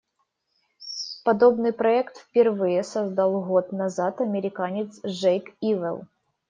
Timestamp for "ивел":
5.61-6.07